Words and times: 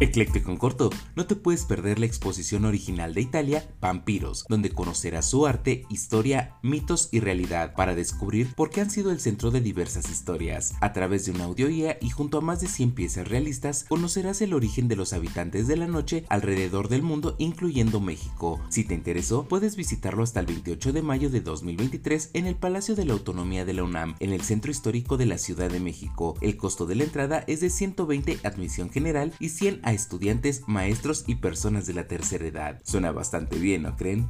Ecléctico 0.00 0.50
en 0.50 0.56
corto, 0.56 0.90
no 1.14 1.26
te 1.26 1.36
puedes 1.36 1.64
perder 1.64 2.00
la 2.00 2.06
exposición 2.06 2.64
original 2.64 3.14
de 3.14 3.20
Italia, 3.20 3.68
Vampiros, 3.80 4.44
donde 4.48 4.70
conocerás 4.70 5.30
su 5.30 5.46
arte, 5.46 5.84
historia, 5.88 6.56
mitos 6.62 7.08
y 7.12 7.20
realidad 7.20 7.74
para 7.74 7.94
descubrir 7.94 8.54
por 8.56 8.70
qué 8.70 8.80
han 8.80 8.90
sido 8.90 9.12
el 9.12 9.20
centro 9.20 9.52
de 9.52 9.60
diversas 9.60 10.10
historias. 10.10 10.74
A 10.80 10.92
través 10.92 11.24
de 11.24 11.32
una 11.32 11.44
audioguía 11.44 11.96
y 12.00 12.10
junto 12.10 12.38
a 12.38 12.40
más 12.40 12.60
de 12.60 12.66
100 12.66 12.92
piezas 12.92 13.28
realistas, 13.28 13.84
conocerás 13.88 14.42
el 14.42 14.52
origen 14.52 14.88
de 14.88 14.96
los 14.96 15.12
habitantes 15.12 15.68
de 15.68 15.76
la 15.76 15.86
noche 15.86 16.24
alrededor 16.28 16.88
del 16.88 17.02
mundo, 17.02 17.36
incluyendo 17.38 18.00
México. 18.00 18.60
Si 18.70 18.82
te 18.82 18.94
interesó, 18.94 19.46
puedes 19.46 19.76
visitarlo 19.76 20.24
hasta 20.24 20.40
el 20.40 20.46
28 20.46 20.92
de 20.92 21.02
mayo 21.02 21.30
de 21.30 21.40
2023 21.40 22.30
en 22.32 22.46
el 22.46 22.56
Palacio 22.56 22.96
de 22.96 23.04
la 23.04 23.12
Autonomía 23.12 23.64
de 23.64 23.74
la 23.74 23.84
UNAM, 23.84 24.16
en 24.18 24.32
el 24.32 24.40
Centro 24.40 24.72
Histórico 24.72 25.16
de 25.16 25.26
la 25.26 25.38
Ciudad 25.38 25.70
de 25.70 25.78
México. 25.78 26.36
El 26.40 26.56
costo 26.56 26.84
de 26.84 26.96
la 26.96 27.04
entrada 27.04 27.44
es 27.46 27.60
de 27.60 27.70
120 27.70 28.40
admisión 28.42 28.90
general 28.90 29.32
y 29.38 29.50
100 29.50 29.83
a 29.84 29.92
estudiantes, 29.92 30.62
maestros 30.66 31.24
y 31.26 31.36
personas 31.36 31.86
de 31.86 31.94
la 31.94 32.08
tercera 32.08 32.46
edad. 32.46 32.80
Suena 32.84 33.12
bastante 33.12 33.58
bien, 33.58 33.82
¿no 33.82 33.96
creen? 33.96 34.28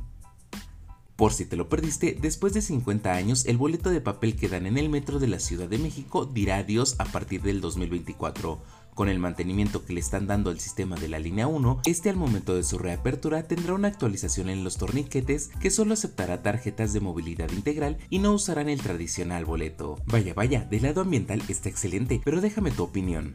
Por 1.16 1.32
si 1.32 1.44
te 1.44 1.56
lo 1.56 1.68
perdiste, 1.68 2.18
después 2.20 2.54
de 2.54 2.62
50 2.62 3.12
años, 3.12 3.46
el 3.46 3.56
boleto 3.56 3.90
de 3.90 4.00
papel 4.00 4.34
que 4.34 4.48
dan 4.48 4.66
en 4.66 4.76
el 4.76 4.88
metro 4.88 5.20
de 5.20 5.28
la 5.28 5.38
Ciudad 5.38 5.68
de 5.68 5.78
México 5.78 6.26
dirá 6.26 6.56
adiós 6.56 6.96
a 6.98 7.04
partir 7.04 7.40
del 7.42 7.60
2024. 7.60 8.60
Con 8.94 9.08
el 9.08 9.20
mantenimiento 9.20 9.84
que 9.84 9.92
le 9.92 10.00
están 10.00 10.26
dando 10.26 10.50
al 10.50 10.58
sistema 10.58 10.96
de 10.96 11.08
la 11.08 11.20
línea 11.20 11.46
1, 11.46 11.82
este 11.84 12.10
al 12.10 12.16
momento 12.16 12.54
de 12.56 12.64
su 12.64 12.78
reapertura 12.78 13.44
tendrá 13.44 13.74
una 13.74 13.88
actualización 13.88 14.48
en 14.48 14.64
los 14.64 14.76
torniquetes 14.76 15.50
que 15.60 15.70
solo 15.70 15.94
aceptará 15.94 16.42
tarjetas 16.42 16.92
de 16.92 17.00
movilidad 17.00 17.50
integral 17.52 17.98
y 18.10 18.18
no 18.18 18.32
usarán 18.32 18.68
el 18.68 18.80
tradicional 18.80 19.44
boleto. 19.44 19.96
Vaya 20.06 20.34
vaya, 20.34 20.64
del 20.64 20.82
lado 20.82 21.00
ambiental 21.00 21.42
está 21.48 21.68
excelente, 21.68 22.20
pero 22.24 22.40
déjame 22.40 22.72
tu 22.72 22.82
opinión. 22.82 23.34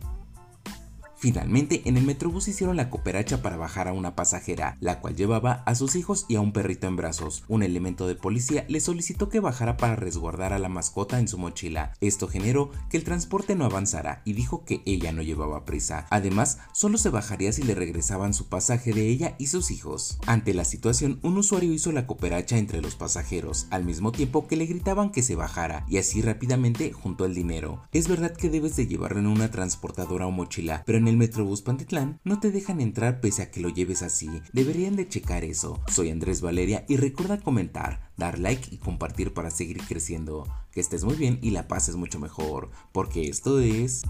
Finalmente, 1.19 1.81
en 1.83 1.97
el 1.97 2.05
metrobús 2.05 2.47
hicieron 2.47 2.77
la 2.77 2.89
cooperacha 2.89 3.41
para 3.41 3.57
bajar 3.57 3.89
a 3.89 3.93
una 3.93 4.15
pasajera, 4.15 4.77
la 4.79 5.01
cual 5.01 5.17
llevaba 5.17 5.63
a 5.65 5.75
sus 5.75 5.95
hijos 5.97 6.25
y 6.29 6.35
a 6.35 6.41
un 6.41 6.53
perrito 6.53 6.87
en 6.87 6.95
brazos. 6.95 7.43
Un 7.49 7.61
elemento 7.61 8.07
de 8.07 8.15
policía 8.15 8.63
le 8.69 8.79
solicitó 8.79 9.27
que 9.27 9.41
bajara 9.41 9.75
para 9.75 9.97
resguardar 9.97 10.53
a 10.53 10.59
la 10.59 10.69
mascota 10.69 11.19
en 11.19 11.27
su 11.27 11.37
mochila. 11.37 11.91
Esto 11.99 12.29
generó 12.29 12.71
que 12.89 12.95
el 12.95 13.03
transporte 13.03 13.57
no 13.57 13.65
avanzara 13.65 14.21
y 14.23 14.31
dijo 14.31 14.63
que 14.63 14.81
ella 14.85 15.11
no 15.11 15.21
llevaba 15.21 15.65
prisa. 15.65 16.07
Además, 16.09 16.59
solo 16.71 16.97
se 16.97 17.09
bajaría 17.09 17.51
si 17.51 17.63
le 17.63 17.75
regresaban 17.75 18.33
su 18.33 18.47
pasaje 18.47 18.93
de 18.93 19.07
ella 19.07 19.35
y 19.37 19.47
sus 19.47 19.71
hijos. 19.71 20.19
Ante 20.25 20.53
la 20.53 20.63
situación, 20.63 21.19
un 21.21 21.37
usuario 21.37 21.73
hizo 21.73 21.91
la 21.91 22.07
cooperacha 22.07 22.57
entre 22.57 22.81
los 22.81 22.95
pasajeros, 22.95 23.67
al 23.71 23.83
mismo 23.83 24.13
tiempo 24.13 24.47
que 24.47 24.55
le 24.55 24.67
gritaban 24.67 25.11
que 25.11 25.21
se 25.21 25.35
bajara, 25.35 25.85
y 25.89 25.97
así 25.97 26.21
rápidamente 26.21 26.93
juntó 26.93 27.25
el 27.25 27.35
dinero. 27.35 27.81
Es 27.91 28.07
verdad 28.07 28.31
que 28.33 28.49
debes 28.49 28.77
de 28.77 28.87
llevarlo 28.87 29.19
en 29.19 29.27
una 29.27 29.51
transportadora 29.51 30.25
o 30.25 30.31
mochila, 30.31 30.83
pero 30.85 30.97
en 30.97 31.08
el 31.09 31.17
Metrobús 31.17 31.61
Pantitlán 31.61 32.19
no 32.23 32.39
te 32.39 32.51
dejan 32.51 32.79
entrar 32.79 33.19
pese 33.19 33.41
a 33.41 33.51
que 33.51 33.59
lo 33.59 33.69
lleves 33.69 34.01
así. 34.03 34.29
Deberían 34.53 34.95
de 34.95 35.07
checar 35.07 35.43
eso. 35.43 35.81
Soy 35.87 36.09
Andrés 36.09 36.41
Valeria 36.41 36.85
y 36.87 36.97
recuerda 36.97 37.41
comentar, 37.41 38.11
dar 38.15 38.39
like 38.39 38.73
y 38.73 38.77
compartir 38.77 39.33
para 39.33 39.51
seguir 39.51 39.81
creciendo. 39.87 40.47
Que 40.71 40.79
estés 40.79 41.03
muy 41.03 41.15
bien 41.15 41.39
y 41.41 41.49
la 41.49 41.67
pases 41.67 41.95
mucho 41.95 42.19
mejor, 42.19 42.69
porque 42.91 43.27
esto 43.27 43.59
es... 43.59 44.03